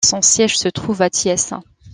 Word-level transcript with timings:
Son 0.03 0.23
siège 0.23 0.57
se 0.57 0.67
trouve 0.67 1.03
à 1.03 1.11
Thiès. 1.11 1.53